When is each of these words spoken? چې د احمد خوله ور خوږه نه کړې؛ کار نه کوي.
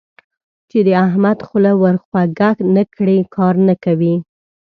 چې 0.69 0.79
د 0.87 0.89
احمد 1.05 1.39
خوله 1.47 1.71
ور 1.81 1.95
خوږه 2.05 2.49
نه 2.75 2.83
کړې؛ 2.95 3.17
کار 3.35 3.55
نه 3.67 3.75
کوي. 3.83 4.15